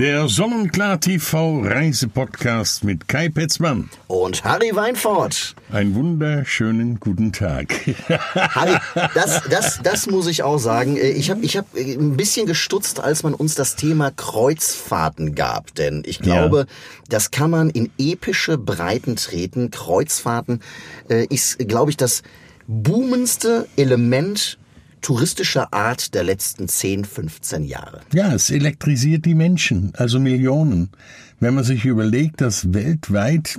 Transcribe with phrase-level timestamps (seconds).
[0.00, 5.54] Der Sonnenklar TV Reisepodcast mit Kai Petzmann und Harry Weinfort.
[5.70, 7.74] Einen wunderschönen guten Tag.
[8.34, 8.78] Harry,
[9.12, 10.96] das, das, das muss ich auch sagen.
[10.96, 15.74] Ich habe ich hab ein bisschen gestutzt, als man uns das Thema Kreuzfahrten gab.
[15.74, 16.66] Denn ich glaube, ja.
[17.10, 19.70] das kann man in epische Breiten treten.
[19.70, 20.62] Kreuzfahrten
[21.10, 22.22] äh, ist, glaube ich, das
[22.66, 24.59] boomendste Element
[25.00, 28.00] touristischer Art der letzten 10, 15 Jahre.
[28.12, 30.90] Ja, es elektrisiert die Menschen, also Millionen.
[31.38, 33.58] Wenn man sich überlegt, dass weltweit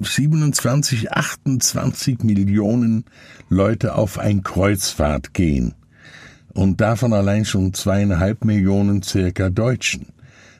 [0.00, 3.04] 27, 28 Millionen
[3.48, 5.74] Leute auf ein Kreuzfahrt gehen
[6.52, 10.08] und davon allein schon zweieinhalb Millionen circa Deutschen,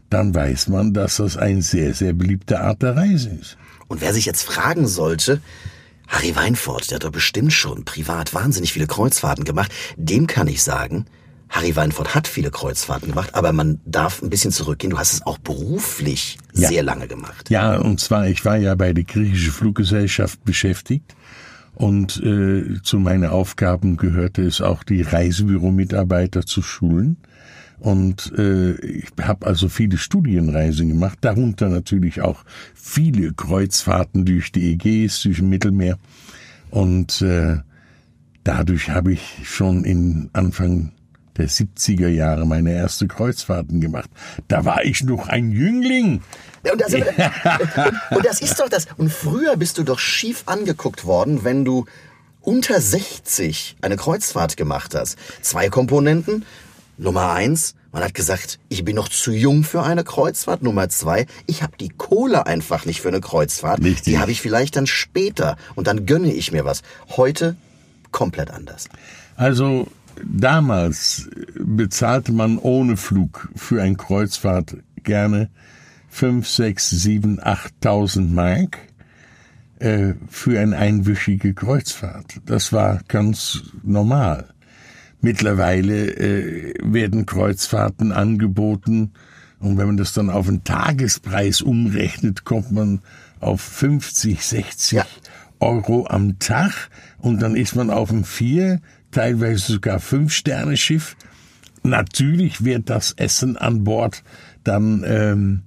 [0.08, 3.58] dann weiß man, dass das eine sehr, sehr beliebte Art der Reise ist.
[3.88, 5.40] Und wer sich jetzt fragen sollte,
[6.06, 9.72] Harry Weinfurt, der hat doch bestimmt schon privat wahnsinnig viele Kreuzfahrten gemacht.
[9.96, 11.06] Dem kann ich sagen,
[11.48, 14.90] Harry Weinfurt hat viele Kreuzfahrten gemacht, aber man darf ein bisschen zurückgehen.
[14.90, 16.68] Du hast es auch beruflich ja.
[16.68, 17.50] sehr lange gemacht.
[17.50, 21.14] Ja, und zwar, ich war ja bei der griechischen Fluggesellschaft beschäftigt
[21.74, 27.18] und äh, zu meinen Aufgaben gehörte es auch, die Reisebüro-Mitarbeiter zu schulen.
[27.78, 34.72] Und äh, ich habe also viele Studienreisen gemacht, darunter natürlich auch viele Kreuzfahrten durch die
[34.72, 35.98] Ägäis, durch den Mittelmeer.
[36.70, 37.58] Und äh,
[38.44, 40.92] dadurch habe ich schon in Anfang
[41.36, 44.08] der 70er Jahre meine erste Kreuzfahrten gemacht.
[44.48, 46.22] Da war ich noch ein Jüngling.
[46.70, 46.94] Und das,
[48.10, 48.86] und das ist doch das.
[48.96, 51.84] Und früher bist du doch schief angeguckt worden, wenn du
[52.40, 55.18] unter 60 eine Kreuzfahrt gemacht hast.
[55.42, 56.44] Zwei Komponenten.
[56.98, 60.62] Nummer eins, man hat gesagt, ich bin noch zu jung für eine Kreuzfahrt.
[60.62, 63.82] Nummer zwei, ich habe die Kohle einfach nicht für eine Kreuzfahrt.
[63.82, 64.04] Richtig.
[64.04, 66.82] Die habe ich vielleicht dann später und dann gönne ich mir was.
[67.16, 67.56] Heute
[68.12, 68.88] komplett anders.
[69.36, 69.88] Also
[70.24, 75.50] damals bezahlte man ohne Flug für ein Kreuzfahrt gerne
[76.08, 78.78] fünf, sechs, sieben, achttausend Mark
[79.78, 82.40] äh, für eine einwöchige Kreuzfahrt.
[82.46, 84.48] Das war ganz normal.
[85.20, 89.12] Mittlerweile äh, werden Kreuzfahrten angeboten
[89.58, 93.00] und wenn man das dann auf den Tagespreis umrechnet, kommt man
[93.40, 95.06] auf 50, 60 ja.
[95.60, 101.16] Euro am Tag und dann ist man auf einem vier, teilweise sogar fünf Sterne Schiff.
[101.82, 104.22] Natürlich wird das Essen an Bord
[104.64, 105.62] dann ähm,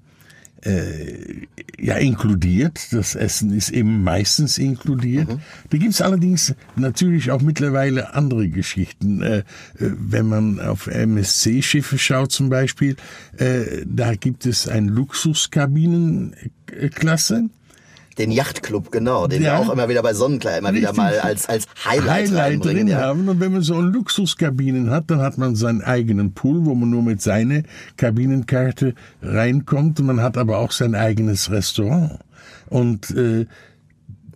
[0.63, 1.47] äh,
[1.79, 2.91] ja inkludiert.
[2.91, 5.29] Das Essen ist eben meistens inkludiert.
[5.29, 5.39] Mhm.
[5.69, 9.21] Da gibt's allerdings natürlich auch mittlerweile andere Geschichten.
[9.21, 9.43] Äh, äh
[9.77, 12.95] wenn man auf MSC-Schiffe schaut zum Beispiel,
[13.37, 17.49] äh, da gibt es ein Luxuskabinenklasse.
[18.19, 19.53] Den Yachtclub, genau, den ja.
[19.53, 20.89] wir auch immer wieder bei Sonnenklar immer Richtig.
[20.89, 22.99] wieder mal als, als Highlight, Highlight drin ja.
[22.99, 23.29] haben.
[23.29, 27.01] Und wenn man so Luxuskabinen hat, dann hat man seinen eigenen Pool, wo man nur
[27.01, 27.63] mit seiner
[27.95, 30.01] Kabinenkarte reinkommt.
[30.01, 32.19] Und man hat aber auch sein eigenes Restaurant.
[32.69, 33.45] Und äh,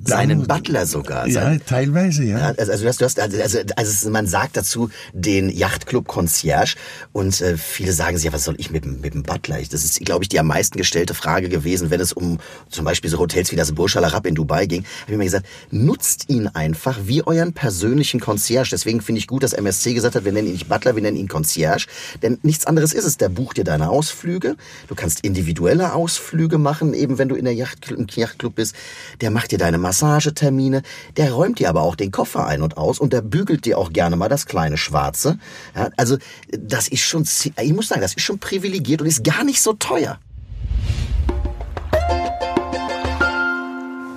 [0.06, 1.28] seinen Butler sogar.
[1.28, 2.54] Ja, teilweise, ja.
[2.58, 6.76] Also, also, du hast, du hast, also, also man sagt dazu den Yachtclub Concierge
[7.12, 9.58] und äh, viele sagen sich, ja, was soll ich mit, mit dem Butler?
[9.70, 13.10] Das ist, glaube ich, die am meisten gestellte Frage gewesen, wenn es um zum Beispiel
[13.10, 14.84] so Hotels wie das Burj Al Arab in Dubai ging.
[15.04, 18.70] Habe ich mir gesagt, nutzt ihn einfach wie euren persönlichen Concierge.
[18.72, 21.18] Deswegen finde ich gut, dass MSC gesagt hat, wir nennen ihn nicht Butler, wir nennen
[21.18, 21.88] ihn Concierge.
[22.22, 23.18] Denn nichts anderes ist es.
[23.18, 24.56] Der bucht dir deine Ausflüge.
[24.88, 28.76] Du kannst individuelle Ausflüge machen, eben wenn du in der Yachtclub, im Yachtclub bist.
[29.22, 30.82] Der macht dir deine Massagetermine,
[31.18, 33.94] der räumt dir aber auch den Koffer ein und aus und der bügelt dir auch
[33.94, 35.38] gerne mal das kleine Schwarze.
[35.76, 36.18] Ja, also
[36.50, 37.28] das ist schon,
[37.62, 40.20] ich muss sagen, das ist schon privilegiert und ist gar nicht so teuer.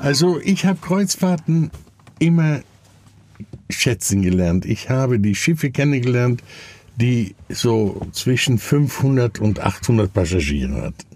[0.01, 1.71] Also ich habe Kreuzfahrten
[2.19, 2.61] immer
[3.69, 4.65] schätzen gelernt.
[4.65, 6.43] Ich habe die Schiffe kennengelernt,
[6.95, 11.16] die so zwischen 500 und 800 Passagiere hatten.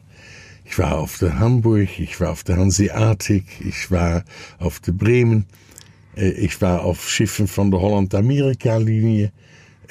[0.71, 4.23] Ich war auf der Hamburg, ich war auf der Hanseatic, ich war
[4.61, 5.47] auf der Bremen,
[6.17, 9.33] äh, ich war auf Schiffen von der Holland-Amerika-Linie,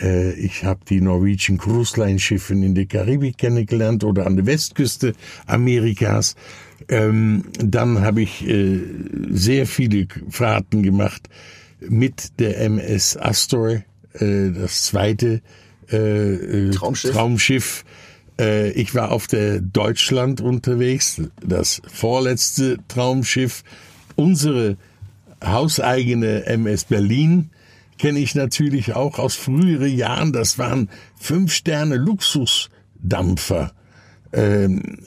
[0.02, 4.46] äh, ich habe die Norwegian Cruise Line Schiffen in der Karibik kennengelernt oder an der
[4.46, 5.16] Westküste
[5.48, 6.38] Amerikas.
[6.88, 8.80] Ähm, dann habe ich äh,
[9.32, 11.28] sehr viele Fahrten gemacht
[11.82, 13.84] mit der MS Astor,
[14.14, 15.42] das zweite
[15.88, 17.12] Traumschiff.
[17.12, 17.86] Traumschiff
[18.40, 23.64] äh, ich war auf der Deutschland unterwegs, das vorletzte Traumschiff.
[24.16, 24.78] Unsere
[25.44, 27.52] hauseigene MS Berlin
[27.98, 30.34] kenne ich natürlich auch aus früheren Jahren.
[30.34, 30.90] Das waren
[31.20, 33.74] fünf Sterne Luxusdampfer.
[34.32, 35.00] Ähm,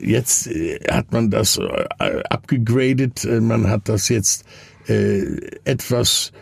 [0.00, 3.24] jetzt äh, hat man das äh, abgegradet.
[3.24, 4.44] Äh, man hat das jetzt
[4.88, 5.22] äh,
[5.64, 6.32] etwas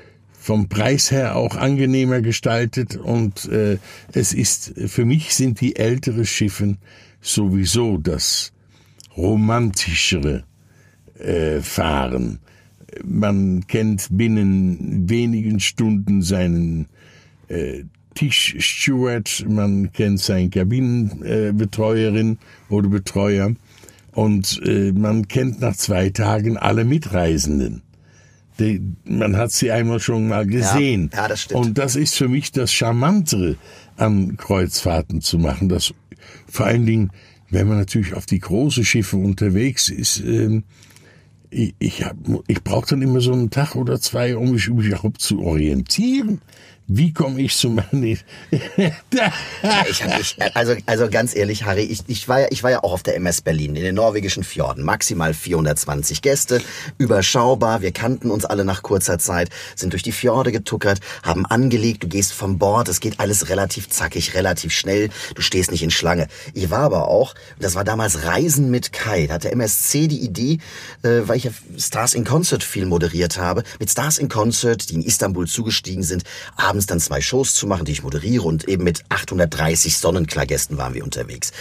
[0.46, 3.78] vom Preis her auch angenehmer gestaltet und äh,
[4.12, 6.78] es ist für mich sind die ältere Schiffen
[7.20, 8.52] sowieso das
[9.16, 10.44] romantischere
[11.18, 12.38] äh, Fahren.
[13.04, 16.86] Man kennt binnen wenigen Stunden seinen
[17.48, 17.82] äh,
[18.14, 22.38] Tischsteward, man kennt seinen Kabinenbetreuerin
[22.70, 23.52] äh, oder Betreuer
[24.12, 27.82] und äh, man kennt nach zwei Tagen alle Mitreisenden.
[28.58, 31.10] Die, man hat sie einmal schon mal gesehen.
[31.12, 31.66] Ja, ja, das stimmt.
[31.66, 33.56] Und das ist für mich das Charmantere
[33.96, 35.68] an Kreuzfahrten zu machen.
[35.68, 35.92] Das
[36.46, 37.10] vor allen Dingen,
[37.50, 40.64] wenn man natürlich auf die große Schiffe unterwegs ist, ähm,
[41.50, 42.16] ich, ich, hab,
[42.48, 46.40] ich brauche dann immer so einen Tag oder zwei, um mich überhaupt zu orientieren.
[46.88, 48.20] Wie komme ich zu meinen?
[48.50, 52.84] ich hab mich, also, also ganz ehrlich, Harry, ich, ich, war ja, ich war ja
[52.84, 54.84] auch auf der MS Berlin in den norwegischen Fjorden.
[54.84, 56.62] Maximal 420 Gäste,
[56.96, 57.82] überschaubar.
[57.82, 62.04] Wir kannten uns alle nach kurzer Zeit, sind durch die Fjorde getuckert, haben angelegt.
[62.04, 65.10] Du gehst vom Bord, es geht alles relativ zackig, relativ schnell.
[65.34, 66.28] Du stehst nicht in Schlange.
[66.54, 69.26] Ich war aber auch, das war damals Reisen mit Kai.
[69.26, 70.58] Da hat der MSC die Idee,
[71.02, 74.94] äh, weil ich ja Stars in Concert viel moderiert habe, mit Stars in Concert, die
[74.94, 76.22] in Istanbul zugestiegen sind,
[76.84, 81.02] dann zwei Shows zu machen, die ich moderiere und eben mit 830 Sonnenklargästen waren wir
[81.02, 81.52] unterwegs.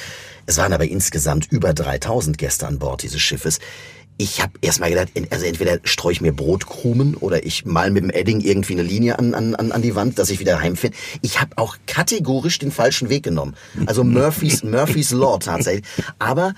[0.46, 3.60] Es waren aber insgesamt über 3000 Gäste an Bord dieses Schiffes.
[4.18, 8.10] Ich habe erstmal gedacht, also entweder streue ich mir Brotkrumen oder ich mal mit dem
[8.10, 10.98] Edding irgendwie eine Linie an, an, an die Wand, dass ich wieder heimfinde.
[11.22, 13.56] Ich habe auch kategorisch den falschen Weg genommen.
[13.86, 15.86] Also Murphys, Murphys Law tatsächlich.
[16.18, 16.54] Aber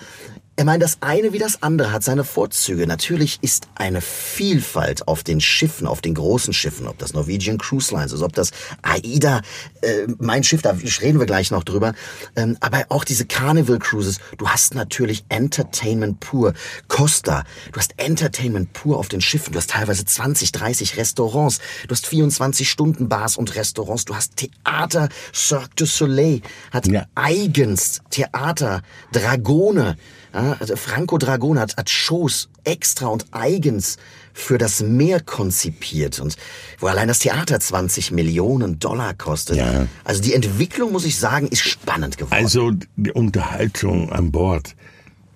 [0.58, 2.88] er meint, das eine wie das andere hat seine Vorzüge.
[2.88, 7.94] Natürlich ist eine Vielfalt auf den Schiffen, auf den großen Schiffen, ob das Norwegian Cruise
[7.94, 8.50] Lines ist, ob das
[8.82, 9.44] AIDA,
[9.82, 11.94] äh, mein Schiff, da reden wir gleich noch drüber,
[12.36, 14.18] ähm, aber auch diese Carnival Cruises.
[14.40, 16.56] Du hast natürlich Entertainment pur.
[16.88, 19.54] Costa, du hast Entertainment pur auf den Schiffen.
[19.54, 21.60] Du hast teilweise 20, 30 Restaurants.
[21.88, 24.06] Du hast 24 Stunden Bars und Restaurants.
[24.06, 25.10] Du hast Theater.
[25.36, 27.06] Cirque du Soleil hat ja.
[27.14, 28.82] eigens Theater,
[29.12, 29.98] Dragone.
[30.34, 33.98] Ja, also Franco Dragon hat, hat Shows extra und eigens
[34.34, 36.36] für das Meer konzipiert und
[36.80, 39.58] wo allein das Theater 20 Millionen Dollar kostet.
[39.58, 39.88] Ja.
[40.04, 42.36] Also die Entwicklung, muss ich sagen, ist spannend geworden.
[42.36, 44.76] Also die Unterhaltung an Bord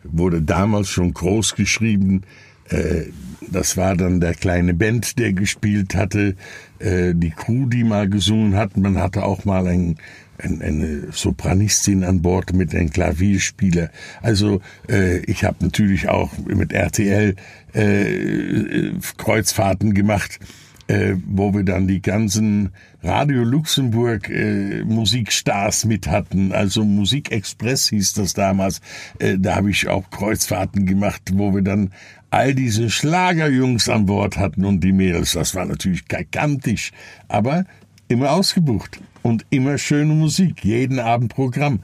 [0.03, 2.23] wurde damals schon groß geschrieben.
[2.69, 3.05] Äh,
[3.49, 6.35] das war dann der kleine Band, der gespielt hatte,
[6.79, 8.77] äh, die Crew, die mal gesungen hat.
[8.77, 9.97] Man hatte auch mal ein
[10.43, 13.89] ein, eine Sopranistin an Bord mit einem Klavierspieler.
[14.21, 17.35] Also äh, ich habe natürlich auch mit RTL
[17.73, 20.39] äh, Kreuzfahrten gemacht,
[20.87, 22.71] äh, wo wir dann die ganzen
[23.03, 26.51] Radio Luxemburg äh, Musikstars mit hatten.
[26.51, 28.81] Also Musikexpress hieß das damals.
[29.19, 31.91] Äh, da habe ich auch Kreuzfahrten gemacht, wo wir dann
[32.29, 35.33] all diese Schlagerjungs an Bord hatten und die Mädels.
[35.33, 36.91] Das war natürlich gigantisch,
[37.27, 37.65] aber
[38.11, 41.79] immer ausgebucht und immer schöne Musik, jeden Abend Programm.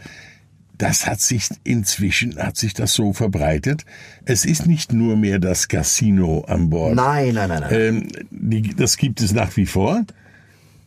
[0.78, 3.84] Das hat sich inzwischen hat sich das so verbreitet.
[4.26, 6.96] Es ist nicht nur mehr das Casino an Bord.
[6.96, 7.72] Nein, nein, nein, nein.
[7.72, 10.04] Ähm, die, das gibt es nach wie vor.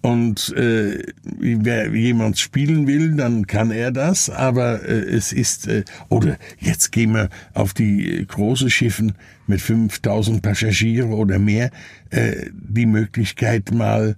[0.03, 4.31] Und äh, wer jemand spielen will, dann kann er das.
[4.31, 9.15] Aber äh, es ist äh, oder jetzt gehen wir auf die große Schiffen
[9.47, 11.71] mit 5000 Passagiere oder mehr
[12.11, 14.17] äh, die Möglichkeit mal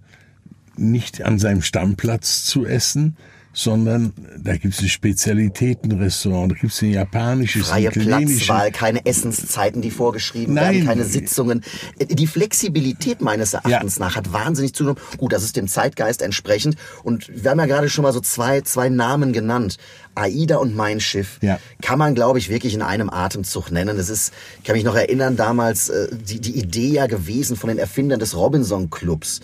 [0.77, 3.17] nicht an seinem Stammplatz zu essen,
[3.53, 9.05] sondern da gibt es ein Spezialitätenrestaurant, da gibt es ein japanisches, Freie ein Platzwahl, keine
[9.05, 10.75] Essenszeiten, die vorgeschrieben Nein.
[10.75, 11.63] werden, keine Sitzungen.
[12.01, 14.07] Die Flexibilität meines Erachtens ja.
[14.07, 15.01] nach hat wahnsinnig zugenommen.
[15.19, 16.77] Gut, das ist dem Zeitgeist entsprechend.
[17.03, 19.77] Und wir haben ja gerade schon mal so zwei, zwei Namen genannt.
[20.15, 21.59] AIDA und Mein Schiff ja.
[21.81, 23.97] kann man, glaube ich, wirklich in einem Atemzug nennen.
[23.97, 27.69] Das ist, ich kann mich noch erinnern, damals äh, die, die Idee ja gewesen von
[27.69, 29.41] den Erfindern des Robinson Clubs,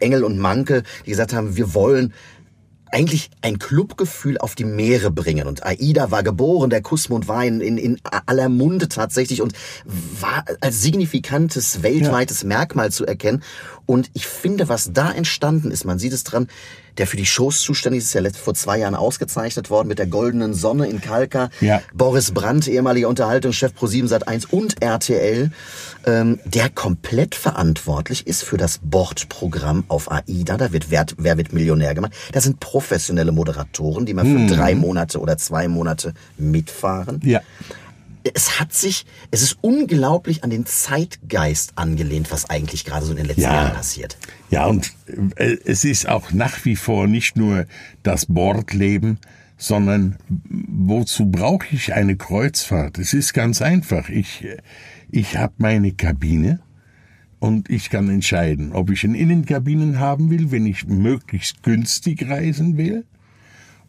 [0.00, 2.14] Engel und Manke, die gesagt haben, wir wollen
[2.90, 5.46] eigentlich ein Clubgefühl auf die Meere bringen.
[5.46, 9.52] Und Aida war geboren, der Kussmund war in, in, aller Munde tatsächlich und
[10.20, 12.48] war als signifikantes weltweites ja.
[12.48, 13.42] Merkmal zu erkennen.
[13.86, 16.48] Und ich finde, was da entstanden ist, man sieht es dran,
[16.98, 20.06] der für die Shows zuständig ist, ist ja vor zwei Jahren ausgezeichnet worden mit der
[20.06, 21.50] Goldenen Sonne in Kalka.
[21.60, 21.80] Ja.
[21.94, 25.50] Boris Brandt, ehemaliger Unterhaltungschef Pro 7 Sat 1 und RTL,
[26.06, 30.56] ähm, der komplett verantwortlich ist für das Bordprogramm auf AIDA.
[30.56, 32.12] Da wird Wer, Wer wird Millionär gemacht.
[32.32, 34.48] Da sind professionelle Moderatoren, die mal für hm.
[34.48, 37.20] drei Monate oder zwei Monate mitfahren.
[37.24, 37.40] Ja
[38.34, 43.18] es hat sich, es ist unglaublich an den Zeitgeist angelehnt, was eigentlich gerade so in
[43.18, 43.54] den letzten ja.
[43.54, 44.18] Jahren passiert.
[44.50, 44.92] Ja, und
[45.36, 47.66] äh, es ist auch nach wie vor nicht nur
[48.02, 49.18] das Bordleben,
[49.56, 52.98] sondern wozu brauche ich eine Kreuzfahrt?
[52.98, 54.08] Es ist ganz einfach.
[54.08, 54.46] Ich,
[55.10, 56.60] ich habe meine Kabine
[57.40, 62.76] und ich kann entscheiden, ob ich eine Innenkabinen haben will, wenn ich möglichst günstig reisen
[62.76, 63.04] will,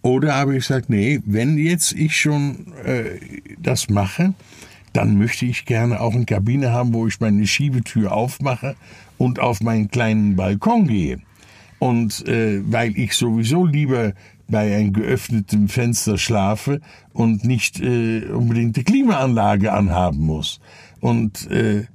[0.02, 3.20] Oder aber ich sage, nee, wenn jetzt ich schon äh,
[3.58, 4.34] das mache,
[4.94, 8.76] dann möchte ich gerne auch eine Kabine haben, wo ich meine Schiebetür aufmache
[9.18, 11.20] und auf meinen kleinen Balkon gehe.
[11.80, 14.14] Und äh, weil ich sowieso lieber
[14.48, 16.82] bei einem geöffneten Fenster schlafe
[17.14, 20.60] und nicht äh, unbedingt die Klimaanlage anhaben muss.
[21.00, 21.86] Und äh,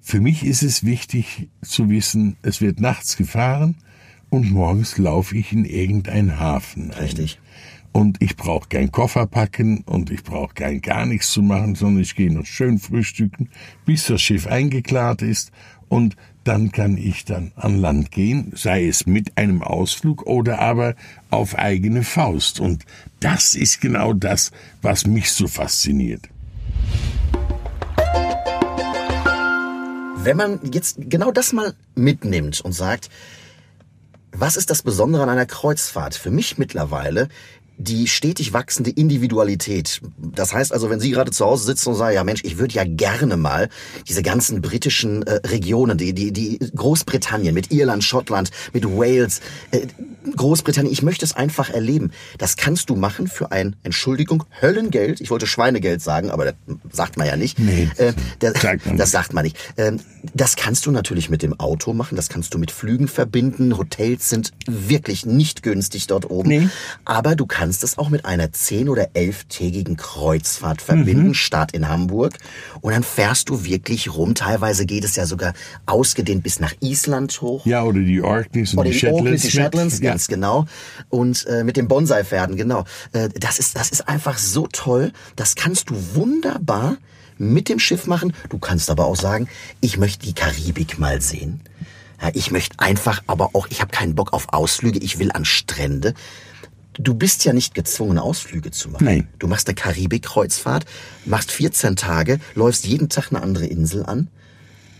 [0.00, 3.76] für mich ist es wichtig zu wissen, es wird nachts gefahren
[4.30, 6.92] und morgens laufe ich in irgendeinen Hafen.
[6.92, 6.98] Ein.
[7.00, 7.38] Richtig.
[7.92, 12.02] Und ich brauche keinen Koffer packen und ich brauche kein gar nichts zu machen, sondern
[12.02, 13.50] ich gehe noch schön frühstücken,
[13.84, 15.50] bis das Schiff eingeklart ist
[15.88, 20.94] und dann kann ich dann an Land gehen, sei es mit einem Ausflug oder aber
[21.30, 22.60] auf eigene Faust.
[22.60, 22.84] Und
[23.18, 26.28] das ist genau das, was mich so fasziniert.
[30.22, 33.10] Wenn man jetzt genau das mal mitnimmt und sagt,
[34.32, 36.14] was ist das Besondere an einer Kreuzfahrt?
[36.14, 37.28] Für mich mittlerweile
[37.80, 40.02] die stetig wachsende Individualität.
[40.18, 42.74] Das heißt also, wenn Sie gerade zu Hause sitzen und sagen, ja Mensch, ich würde
[42.74, 43.70] ja gerne mal
[44.06, 49.86] diese ganzen britischen äh, Regionen, die, die, die Großbritannien mit Irland, Schottland, mit Wales, äh,
[50.36, 52.10] Großbritannien, ich möchte es einfach erleben.
[52.36, 55.22] Das kannst du machen für ein, Entschuldigung, Höllengeld.
[55.22, 56.54] Ich wollte Schweinegeld sagen, aber das
[56.92, 57.58] sagt man ja nicht.
[57.58, 59.56] Nee, äh, das, sagt man das sagt man nicht.
[59.78, 60.00] Ähm,
[60.34, 63.78] das kannst du natürlich mit dem Auto machen, das kannst du mit Flügen verbinden.
[63.78, 66.48] Hotels sind wirklich nicht günstig dort oben.
[66.48, 66.68] Nee.
[67.06, 71.34] Aber du kannst es auch mit einer zehn- oder elftägigen Kreuzfahrt verbinden, Mhm.
[71.34, 72.38] Start in Hamburg.
[72.80, 74.34] Und dann fährst du wirklich rum.
[74.34, 75.54] Teilweise geht es ja sogar
[75.86, 77.64] ausgedehnt bis nach Island hoch.
[77.66, 79.42] Ja, oder die Orkneys und Oder die die Orkneys, Shetlands.
[79.42, 79.52] die mit.
[79.64, 80.10] Shetlands, ja.
[80.10, 80.66] ganz genau.
[81.08, 82.84] Und äh, mit den Bonsai-Pferden, genau.
[83.12, 85.12] Äh, das, ist, das ist einfach so toll.
[85.36, 86.96] Das kannst du wunderbar
[87.38, 88.34] mit dem Schiff machen.
[88.50, 89.48] Du kannst aber auch sagen,
[89.80, 91.60] ich möchte die Karibik mal sehen.
[92.22, 95.46] Ja, ich möchte einfach, aber auch, ich habe keinen Bock auf Ausflüge, ich will an
[95.46, 96.12] Strände.
[97.02, 99.04] Du bist ja nicht gezwungen, Ausflüge zu machen.
[99.04, 99.28] Nein.
[99.38, 100.84] Du machst eine Karibik-Kreuzfahrt,
[101.24, 104.28] machst 14 Tage, läufst jeden Tag eine andere Insel an.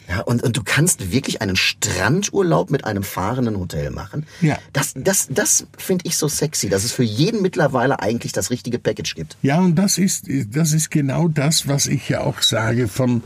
[0.08, 4.26] Ja, und, und du kannst wirklich einen Strandurlaub mit einem fahrenden Hotel machen.
[4.40, 4.58] Ja.
[4.72, 8.80] Das, das, das finde ich so sexy, dass es für jeden mittlerweile eigentlich das richtige
[8.80, 9.36] Package gibt.
[9.42, 13.22] Ja, und das ist, das ist genau das, was ich ja auch sage von,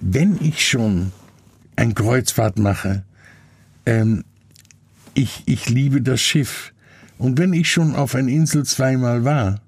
[0.00, 1.12] wenn ich schon
[1.76, 3.04] ein Kreuzfahrt mache,
[3.86, 4.24] ähm,
[5.14, 6.74] ich, ich liebe das Schiff.
[7.18, 9.60] Und wenn ich schon auf einer Insel zweimal war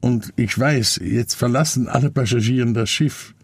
[0.00, 3.34] und ich weiß, jetzt verlassen alle Passagiere das Schiff,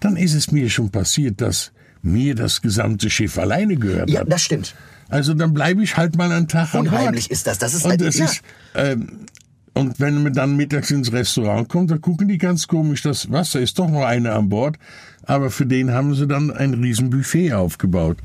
[0.00, 4.32] dann ist es mir schon passiert, dass mir das gesamte Schiff alleine gehört Ja, hat.
[4.32, 4.74] das stimmt.
[5.08, 6.94] Also dann bleibe ich halt mal einen Tag an Bord.
[6.94, 7.58] Unheimlich ist das.
[7.58, 8.24] Das ist Und das ja.
[8.24, 8.42] ist,
[8.74, 9.26] ähm,
[9.74, 13.60] und wenn man dann mittags ins Restaurant kommt, dann gucken die ganz komisch, das Wasser
[13.60, 14.76] ist doch noch einer an Bord.
[15.24, 18.18] Aber für den haben sie dann ein riesen Buffet aufgebaut.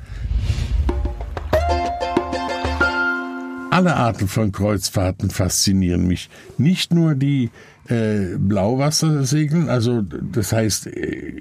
[3.78, 6.32] Alle Arten von Kreuzfahrten faszinieren mich.
[6.58, 7.52] Nicht nur die
[7.88, 11.36] äh, Blauwassersegeln, also das heißt äh,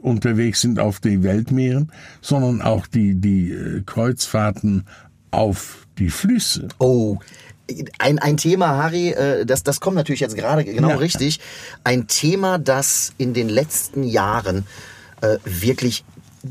[0.00, 1.90] unterwegs sind auf den Weltmeeren,
[2.20, 4.86] sondern auch die, die äh, Kreuzfahrten
[5.32, 6.68] auf die Flüsse.
[6.78, 7.18] Oh,
[7.98, 10.96] ein, ein Thema, Harry, äh, das, das kommt natürlich jetzt gerade genau Ja.
[10.98, 11.40] richtig.
[11.82, 14.64] Ein Thema, das in den letzten Jahren
[15.22, 16.04] äh, wirklich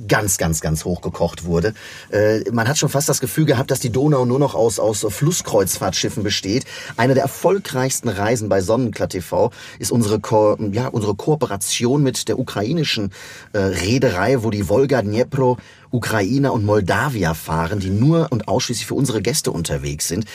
[0.07, 1.73] ganz, ganz, ganz hochgekocht wurde.
[2.11, 5.05] Äh, man hat schon fast das Gefühl gehabt, dass die Donau nur noch aus, aus
[5.07, 6.65] Flusskreuzfahrtschiffen besteht.
[6.97, 12.39] Eine der erfolgreichsten Reisen bei Sonnenklar TV ist unsere, Ko ja, unsere Kooperation mit der
[12.39, 13.11] ukrainischen
[13.53, 15.57] äh, Reederei, wo die Wolga, Dnepro,
[15.91, 20.25] Ukrainer und Moldawia fahren, die nur und ausschließlich für unsere Gäste unterwegs sind.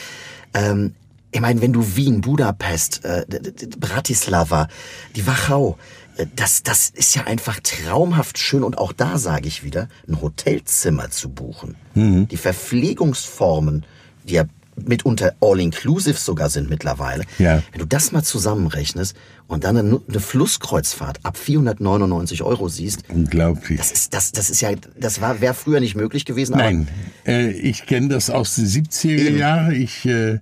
[0.53, 0.93] Ähm,
[1.31, 3.25] ich meine, wenn du Wien, Budapest, äh,
[3.79, 4.67] Bratislava,
[5.15, 5.77] die Wachau,
[6.35, 8.63] das, das ist ja einfach traumhaft schön.
[8.63, 11.75] Und auch da sage ich wieder, ein Hotelzimmer zu buchen.
[11.95, 13.85] Die Verpflegungsformen,
[14.23, 14.45] die ja
[14.87, 17.23] mitunter all-inclusive sogar sind mittlerweile.
[17.37, 17.61] Ja.
[17.71, 19.15] Wenn du das mal zusammenrechnest
[19.47, 23.77] und dann eine, eine Flusskreuzfahrt ab 499 Euro siehst, Unglaublich.
[23.77, 26.55] das ist, das, das ist ja, das war, wäre früher nicht möglich gewesen.
[26.57, 26.87] Nein,
[27.25, 29.73] äh, ich kenne das aus den 70er Jahren.
[29.73, 30.39] Ich, äh,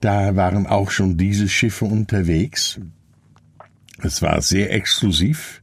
[0.00, 2.78] da waren auch schon diese Schiffe unterwegs.
[4.02, 5.62] Es war sehr exklusiv.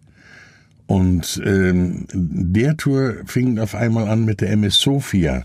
[0.86, 5.44] Und ähm, der Tour fing auf einmal an mit der MS Sophia.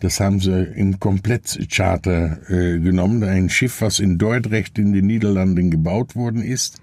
[0.00, 3.22] Das haben sie im Komplettcharter äh, genommen.
[3.22, 6.80] Ein Schiff, was in Dordrecht in den Niederlanden gebaut worden ist,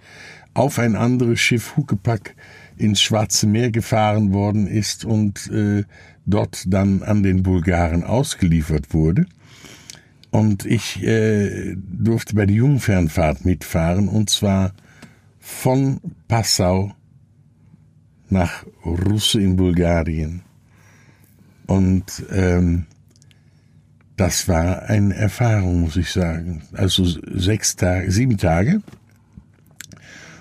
[0.53, 2.35] auf ein anderes Schiff Huckepack
[2.77, 5.83] ins Schwarze Meer gefahren worden ist und äh,
[6.25, 9.25] dort dann an den Bulgaren ausgeliefert wurde.
[10.29, 14.73] Und ich äh, durfte bei der Jungfernfahrt mitfahren und zwar
[15.47, 16.91] von Passau
[18.29, 20.41] nach Russe in Bulgarien.
[21.65, 22.85] Und ähm,
[24.17, 26.63] das war eine Erfahrung, muss ich sagen.
[26.73, 28.81] Also sechs Tage, sieben Tage.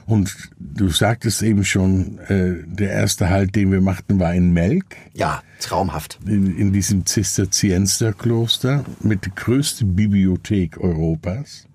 [0.07, 4.97] Und du sagtest eben schon, äh, der erste Halt, den wir machten, war in Melk.
[5.15, 6.19] Ja, traumhaft.
[6.27, 11.69] In, in diesem Zisterziensterkloster mit der größten Bibliothek Europas.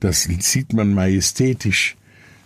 [0.00, 1.96] Das sieht man majestätisch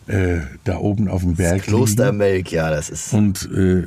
[0.06, 1.62] äh, da oben auf dem Berg.
[1.62, 3.12] Kloster Melk, ja, das ist.
[3.12, 3.84] Und äh,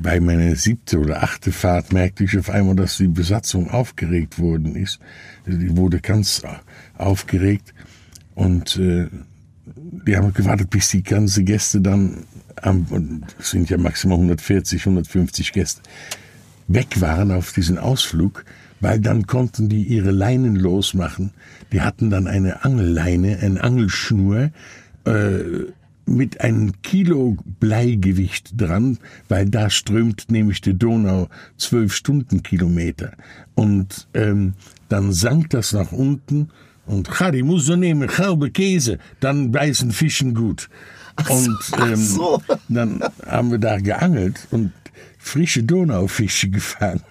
[0.00, 4.76] bei meiner siebte oder achte Fahrt merkte ich auf einmal, dass die Besatzung aufgeregt worden
[4.76, 5.00] ist.
[5.46, 6.42] Die wurde ganz
[6.96, 7.74] aufgeregt
[8.34, 9.08] und äh,
[10.06, 12.24] die haben gewartet, bis die ganze Gäste dann,
[12.62, 15.82] am, sind ja maximal 140, 150 Gäste,
[16.68, 18.44] weg waren auf diesen Ausflug,
[18.80, 21.32] weil dann konnten die ihre Leinen losmachen.
[21.72, 24.50] Die hatten dann eine Angelleine, eine Angelschnur
[25.04, 25.70] äh,
[26.06, 33.12] mit einem Kilo Bleigewicht dran, weil da strömt nämlich die Donau zwölf Stundenkilometer.
[33.54, 34.54] Und ähm,
[34.88, 36.50] dann sank das nach unten
[36.86, 40.68] und Harry muss so nehmen, halbe Käse, dann beißen Fischen gut.
[41.28, 42.42] Und ähm, so.
[42.68, 44.72] dann haben wir da geangelt und
[45.18, 47.02] frische Donaufische gefangen.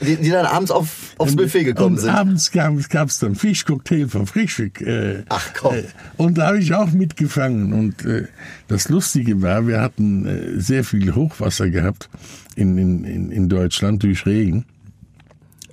[0.00, 2.10] Die, die dann abends auf, aufs Buffet gekommen und sind.
[2.10, 4.80] Abends gab es dann Fischcocktail von Frischwick.
[4.80, 5.74] Äh, Ach komm.
[5.74, 5.84] Äh,
[6.16, 7.72] und da habe ich auch mitgefangen.
[7.72, 8.28] Und äh,
[8.68, 12.08] das Lustige war, wir hatten äh, sehr viel Hochwasser gehabt
[12.54, 14.64] in, in, in Deutschland durch Regen.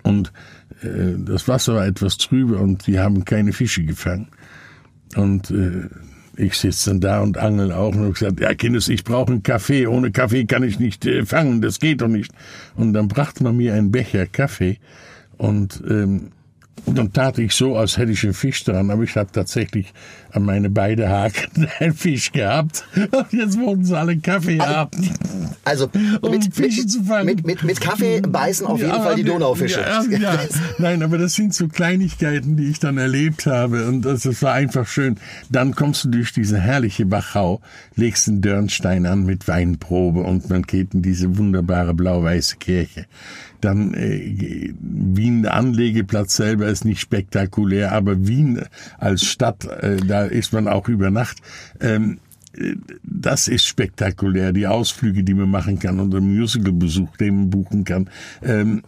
[0.02, 0.34] Und
[0.82, 4.30] äh, das Wasser war etwas trüber und die haben keine Fische gefangen.
[5.16, 5.88] Und äh,
[6.38, 9.88] ich sitze dann da und angel auch und gesagt, ja Kindes, ich brauche einen Kaffee.
[9.88, 12.32] Ohne Kaffee kann ich nicht äh, fangen, das geht doch nicht.
[12.76, 14.78] Und dann brachte man mir einen Becher Kaffee
[15.38, 16.35] und ähm, und
[16.86, 19.94] dann tat ich so, als hätte ich einen Fisch dran, aber ich habe tatsächlich
[20.32, 22.84] an meine beiden Haken einen Fisch gehabt.
[22.96, 24.92] Und jetzt wollten sie alle Kaffee haben.
[25.64, 25.90] Also
[26.22, 27.26] Um mit, Fische mit, zu fangen.
[27.26, 29.82] mit, mit, mit Kaffee beißen auf jeden Ja, Fall die Donaufische.
[29.82, 30.40] Ja, ja.
[30.78, 34.54] Nein, aber das sind so Kleinigkeiten, die ich dann erlebt habe und das, das war
[34.54, 35.16] einfach schön.
[35.50, 37.62] Dann kommst du durch diese herrliche Wachau,
[37.96, 43.06] legst einen Dörnstein an mit Weinprobe und man geht in diese wunderbare blau-weiße Kirche.
[43.62, 48.62] Dann äh, Wien Anlegeplatz selber ist nicht spektakulär, aber Wien
[48.98, 51.38] als Stadt, äh, da ist man auch über Nacht.
[51.80, 52.20] Ähm,
[53.04, 57.84] das ist spektakulär, die Ausflüge, die man machen kann und den Musicalbesuch, den man buchen
[57.84, 58.10] kann.
[58.42, 58.82] Ähm,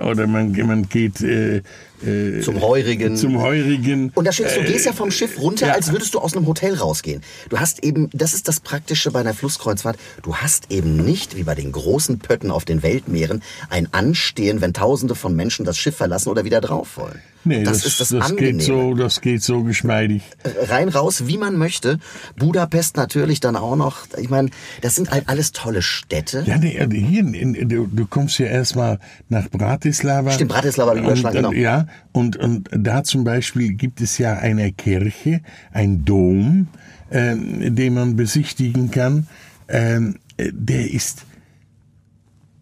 [0.00, 1.62] oder man, man geht äh,
[2.04, 3.16] äh, Zum Heurigen.
[3.16, 4.10] zum Heurigen.
[4.14, 5.74] Und da steht, du gehst ja vom Schiff runter, ja.
[5.74, 7.22] als würdest du aus einem Hotel rausgehen.
[7.48, 11.42] Du hast eben, das ist das Praktische bei einer Flusskreuzfahrt, du hast eben nicht, wie
[11.42, 15.96] bei den großen Pötten auf den Weltmeeren, ein Anstehen, wenn Tausende von Menschen das Schiff
[15.96, 17.20] verlassen oder wieder drauf wollen.
[17.44, 20.22] Nee, das, das, ist das, das geht so, das geht so geschmeidig.
[20.68, 21.98] Rein raus, wie man möchte.
[22.36, 24.00] Budapest natürlich dann auch noch.
[24.18, 24.50] Ich meine,
[24.82, 26.44] das sind halt alles tolle Städte.
[26.46, 28.98] Ja, nee, also hier, in, in, du, du kommst ja erstmal
[29.30, 30.32] nach Bratislava.
[30.32, 31.52] Stimmt, Bratislava, Überschlag, genau.
[31.52, 35.40] Ja, und, und da zum Beispiel gibt es ja eine Kirche,
[35.72, 36.68] ein Dom,
[37.10, 39.26] ähm, den man besichtigen kann.
[39.68, 41.26] Ähm, der ist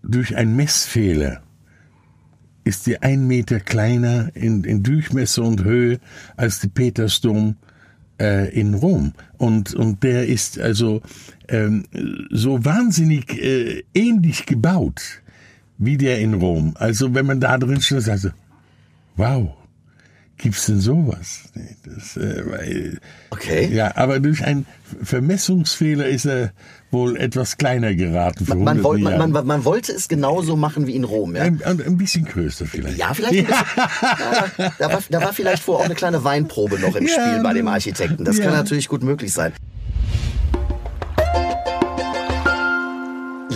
[0.03, 1.43] durch einen Messfehler
[2.69, 5.99] ist die ein Meter kleiner in, in Durchmesser und Höhe
[6.37, 7.57] als der Petersdom
[8.21, 9.15] äh, in Rom.
[9.39, 11.01] Und, und der ist also
[11.49, 11.85] ähm,
[12.31, 15.23] so wahnsinnig äh, ähnlich gebaut
[15.79, 16.75] wie der in Rom.
[16.79, 18.31] Also wenn man da drin steht, sagt so,
[19.19, 19.53] wow,
[20.39, 21.51] gibt's denn sowas?
[21.85, 22.99] Das, äh, weil,
[23.31, 23.69] Okay.
[23.73, 24.65] ja, aber durch einen
[25.03, 26.53] Vermessungsfehler ist er
[26.91, 28.47] wohl etwas kleiner geraten.
[28.49, 29.33] Man, man, Jahren.
[29.33, 31.37] man, man wollte es genauso machen wie in Rom.
[31.37, 32.97] Ja, ein, ein, bisschen größer vielleicht.
[32.97, 33.67] ja vielleicht ein bisschen.
[34.59, 37.43] Ja, da, war, da war vielleicht vorher auch eine kleine Weinprobe noch im Ja, Spiel
[37.43, 38.25] bei dem Architekten.
[38.25, 38.45] Das ja.
[38.45, 39.53] kann natürlich gut möglich sein.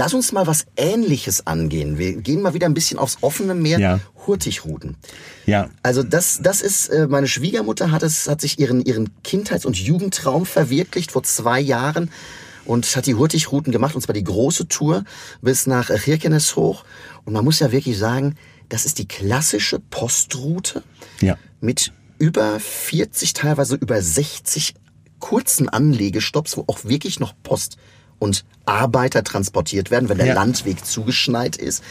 [0.03, 1.97] Lass uns mal was Ähnliches angehen.
[1.97, 3.79] Wir gehen mal wieder ein bisschen aufs offene Meer.
[3.79, 4.01] Ja.
[4.27, 4.97] Hurtigruten.
[5.47, 9.65] Ja, Also das, das ist, äh, meine Schwiegermutter hat es, hat sich ihren, ihren Kindheits-
[9.65, 12.11] und Jugendtraum verwirklicht vor zwei Jahren
[12.65, 15.05] und hat die Hurtigruten gemacht, und zwar die große Tour
[15.41, 16.85] bis nach Kirkenes hoch.
[17.25, 18.35] Und man muss ja wirklich sagen,
[18.71, 20.83] das ist die klassische Postroute
[21.21, 21.39] ja.
[21.61, 24.75] mit über 40, teilweise über 60
[25.21, 27.77] kurzen Anlegestopps, wo auch wirklich noch Post
[28.23, 30.35] und Arbeiter transportiert werden, wenn der Ja.
[30.35, 31.83] Landweg zugeschneit ist.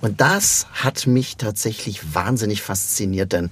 [0.00, 3.50] Und das hat mich tatsächlich wahnsinnig fasziniert, denn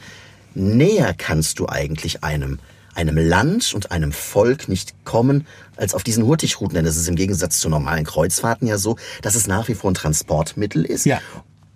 [0.54, 2.58] näher kannst du eigentlich einem
[2.94, 6.74] einem Land und einem Volk nicht kommen als auf diesen Hurtigruten.
[6.74, 9.90] Denn es ist im Gegensatz zu normalen Kreuzfahrten ja so, dass es nach wie vor
[9.90, 11.06] ein Transportmittel ist.
[11.06, 11.18] Ja.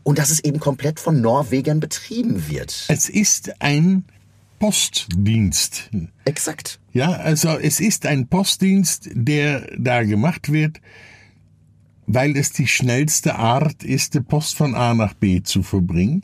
[0.03, 2.85] Und dass es eben komplett von Norwegern betrieben wird.
[2.89, 4.05] Es ist ein
[4.59, 5.91] Postdienst.
[6.25, 6.81] Exakt.
[6.93, 10.81] Ja, also es ist ein Postdienst, der da gemacht wird,
[12.07, 16.23] weil es die schnellste Art ist, die Post von A nach B zu verbringen.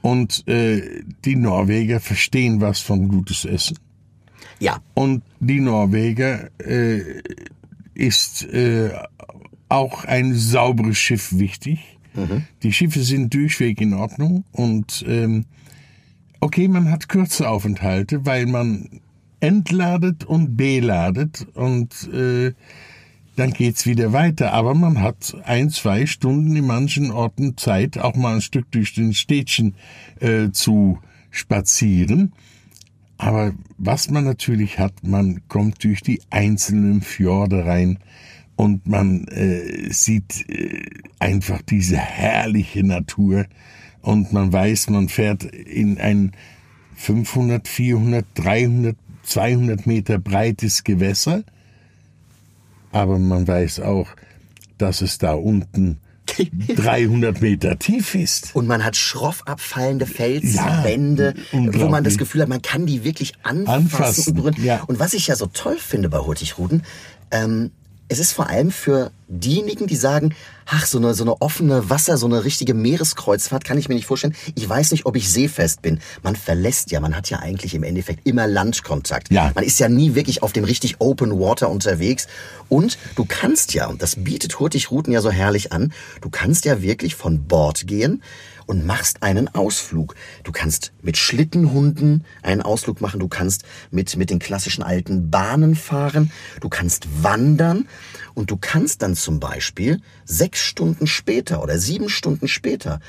[0.00, 3.78] Und äh, die Norweger verstehen was von gutes Essen.
[4.58, 4.80] Ja.
[4.94, 7.22] Und die Norweger äh,
[7.94, 8.90] ist äh,
[9.68, 11.98] auch ein sauberes Schiff wichtig.
[12.14, 12.44] Mhm.
[12.62, 15.46] Die Schiffe sind durchweg in Ordnung und ähm,
[16.42, 19.00] okay, man hat kürze Aufenthalte, weil man
[19.38, 22.52] entladet und beladet und äh,
[23.36, 24.52] dann geht's wieder weiter.
[24.52, 28.92] Aber man hat ein, zwei Stunden in manchen Orten Zeit, auch mal ein Stück durch
[28.92, 29.76] den Städtchen
[30.18, 30.98] äh, zu
[31.30, 32.32] spazieren.
[33.18, 38.00] Aber was man natürlich hat, man kommt durch die einzelnen Fjorde rein
[38.56, 40.82] und man äh, sieht äh,
[41.20, 43.46] einfach diese herrliche Natur
[44.02, 46.32] und man weiß, man fährt in ein
[46.96, 51.44] 500, 400, 300, 200 Meter breites Gewässer,
[52.90, 54.08] aber man weiß auch,
[54.78, 55.98] dass es da unten
[56.76, 58.54] 300 Meter tief ist.
[58.54, 63.04] Und man hat schroff abfallende Felswände, ja, wo man das Gefühl hat, man kann die
[63.04, 64.62] wirklich anfassen, anfassen.
[64.62, 64.82] Ja.
[64.84, 66.82] Und was ich ja so toll finde bei Hurtigruten,
[67.30, 67.70] ähm,
[68.12, 70.34] es ist vor allem für diejenigen, die sagen,
[70.66, 74.04] ach, so eine, so eine offene Wasser, so eine richtige Meereskreuzfahrt kann ich mir nicht
[74.04, 74.34] vorstellen.
[74.54, 75.98] Ich weiß nicht, ob ich seefest bin.
[76.22, 79.32] Man verlässt ja, man hat ja eigentlich im Endeffekt immer Landkontakt.
[79.32, 79.50] Ja.
[79.54, 82.26] Man ist ja nie wirklich auf dem richtig Open Water unterwegs.
[82.68, 86.82] Und du kannst ja, und das bietet Hurtigruten ja so herrlich an, du kannst ja
[86.82, 88.22] wirklich von Bord gehen
[88.66, 90.14] und machst einen Ausflug.
[90.44, 95.74] Du kannst mit Schlittenhunden einen Ausflug machen, du kannst mit, mit den klassischen alten Bahnen
[95.74, 97.88] fahren, du kannst wandern
[98.34, 103.00] und du kannst dann zum Beispiel sechs Stunden später oder sieben Stunden später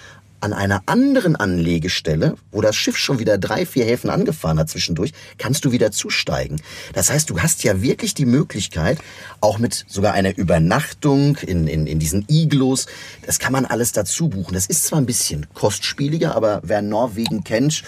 [0.43, 5.13] an einer anderen Anlegestelle, wo das Schiff schon wieder drei, vier Häfen angefahren hat zwischendurch,
[5.37, 6.61] kannst du wieder zusteigen.
[6.93, 8.99] Das heißt, du hast ja wirklich die Möglichkeit,
[9.39, 12.87] auch mit sogar einer Übernachtung in, in, in diesen Iglos,
[13.25, 14.53] das kann man alles dazu buchen.
[14.53, 17.83] Das ist zwar ein bisschen kostspieliger, aber wer Norwegen kennt,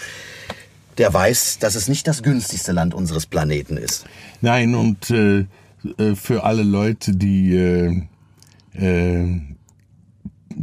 [0.96, 4.06] der weiß, dass es nicht das günstigste Land unseres Planeten ist.
[4.40, 5.40] Nein, und äh,
[5.98, 8.02] äh für alle Leute, die äh,
[8.72, 9.40] äh,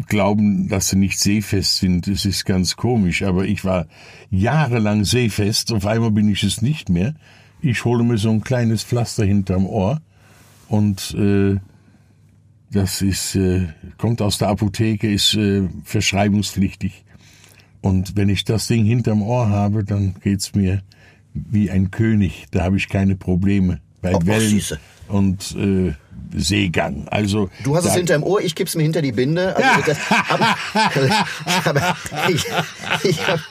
[0.07, 2.07] glauben, dass sie nicht seefest sind.
[2.07, 3.87] Es ist ganz komisch, aber ich war
[4.29, 7.13] jahrelang seefest, auf einmal bin ich es nicht mehr.
[7.61, 10.01] Ich hole mir so ein kleines Pflaster hinterm Ohr
[10.67, 11.57] und äh,
[12.71, 17.05] das ist äh, kommt aus der Apotheke, ist äh, verschreibungspflichtig.
[17.81, 20.81] Und wenn ich das Ding hinterm Ohr habe, dann geht's mir
[21.33, 22.45] wie ein König.
[22.51, 24.61] Da habe ich keine Probleme bei Wellen
[25.07, 25.93] und äh,
[26.35, 27.07] Seegang.
[27.09, 29.55] Also du hast es hinterm Ohr, ich kipp's mir hinter die Binde.
[29.55, 29.97] Also das,
[30.29, 30.55] aber,
[31.65, 31.97] aber
[32.29, 32.45] ich,
[33.03, 33.41] ich habe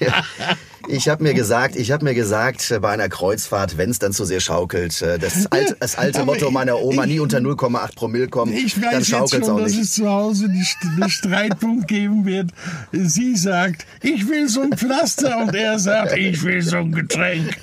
[0.88, 4.12] ich habe mir gesagt, ich habe mir gesagt, äh, bei einer Kreuzfahrt, wenn es dann
[4.12, 8.28] zu sehr schaukelt, äh, das alte, das alte Motto meiner Oma, nie unter 0,8 Promille
[8.28, 9.78] kommen, ich weiß dann schaukelt es auch nicht.
[9.78, 12.50] dass es zu Hause einen Streitpunkt geben wird.
[12.92, 17.56] Sie sagt, ich will so ein Pflaster und er sagt, ich will so ein Getränk.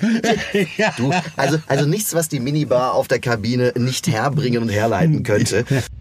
[0.96, 5.64] Du, also, also nichts, was die Minibar auf der Kabine nicht herbringen und herleiten könnte.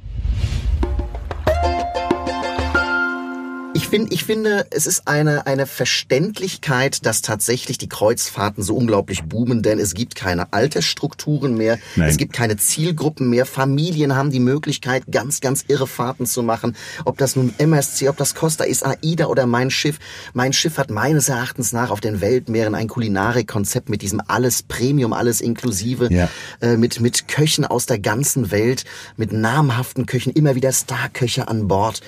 [3.90, 9.64] find, ich finde, es ist eine, eine Verständlichkeit, dass tatsächlich die Kreuzfahrten so unglaublich boomen,
[9.64, 12.10] denn es gibt keine Altersstrukturen mehr, Nein.
[12.10, 13.46] es gibt keine Zielgruppen mehr.
[13.46, 16.76] Familien haben die Möglichkeit, ganz, ganz irre Fahrten zu machen.
[17.06, 19.98] Ob das nun MSC, ob das Costa ist, AIDA oder mein Schiff.
[20.34, 25.14] Mein Schiff hat meines Erachtens nach auf den Weltmeeren ein Kulinarikkonzept mit diesem alles Premium,
[25.14, 26.30] alles inklusive, ja.
[26.62, 28.86] äh, mit, mit Köchen aus der ganzen Welt,
[29.18, 32.02] mit namhaften Köchen, immer wieder Starköche an Bord.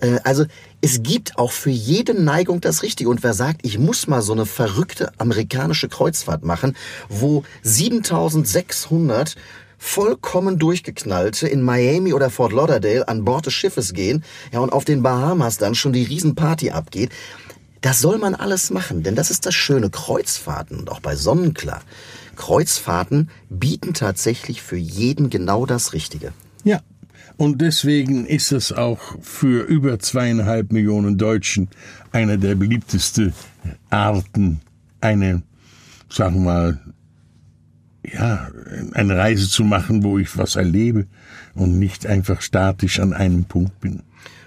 [0.00, 0.44] Äh, also
[0.80, 3.10] es gibt auch für jede Neigung das Richtige.
[3.10, 6.76] Und wer sagt, ich muss mal so eine verrückte amerikanische Kreuzfahrt machen,
[7.08, 9.36] wo 7600
[9.78, 14.84] vollkommen durchgeknallte in Miami oder Fort Lauderdale an Bord des Schiffes gehen, ja, und auf
[14.84, 17.10] den Bahamas dann schon die Riesenparty abgeht.
[17.82, 19.90] Das soll man alles machen, denn das ist das Schöne.
[19.90, 21.82] Kreuzfahrten und auch bei Sonnenklar.
[22.34, 26.32] Kreuzfahrten bieten tatsächlich für jeden genau das Richtige.
[26.64, 26.80] Ja,
[27.36, 31.68] und deswegen ist es auch für über zweieinhalb Millionen Deutschen
[32.12, 33.32] einer der beliebtesten
[33.90, 34.60] Arten,
[35.00, 35.42] eine,
[36.08, 36.80] sagen wir mal,
[38.12, 38.48] ja,
[38.92, 41.06] eine Reise zu machen, wo ich was erlebe
[41.54, 44.02] und nicht einfach statisch an einem Punkt bin.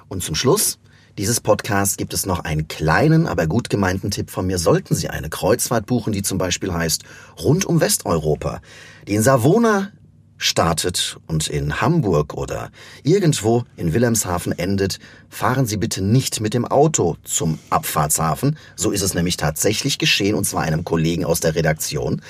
[0.08, 0.80] Und zum Schluss
[1.18, 4.60] dieses Podcast gibt es noch einen kleinen, aber gut gemeinten Tipp von mir.
[4.60, 7.04] Sollten Sie eine Kreuzfahrt buchen, die zum Beispiel heißt
[7.40, 8.62] Rund um Westeuropa,
[9.08, 9.90] die in Savona
[10.38, 12.72] startet und in Hamburg oder
[13.04, 18.58] irgendwo in Wilhelmshaven endet, fahren Sie bitte nicht mit dem Auto zum Abfahrtshafen.
[18.76, 22.22] So ist es nämlich tatsächlich geschehen, und zwar einem Kollegen aus der Redaktion.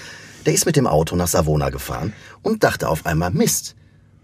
[0.46, 3.76] Der ist mit dem Auto nach Savona gefahren und dachte auf einmal, Mist,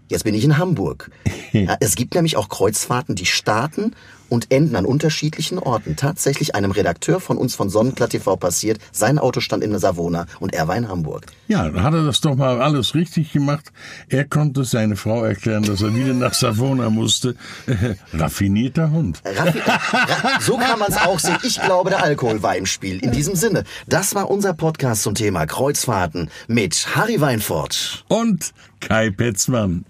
[0.08, 1.10] Jetzt bin ich in Hamburg.
[1.52, 3.94] Ja, es gibt nämlich auch Kreuzfahrten, die starten
[4.28, 5.96] und enden an unterschiedlichen Orten.
[5.96, 10.26] Tatsächlich einem Redakteur von uns von Sonnenklatt TV passiert, sein Auto stand in der Savona
[10.40, 11.26] und er war in Hamburg.
[11.48, 13.72] Ja, dann hat er das doch mal alles richtig gemacht.
[14.08, 17.36] Er konnte seine Frau erklären, dass er wieder nach Savona musste.
[18.12, 19.22] Raffinierter Hund.
[19.24, 21.38] Raffi Ra so kann man es auch sehen.
[21.42, 22.98] Ich glaube, der Alkohol war im Spiel.
[22.98, 28.04] In diesem Sinne, das war unser Podcast zum Thema Kreuzfahrten mit Harry Weinfurt.
[28.08, 29.84] Und Kai Petzmann.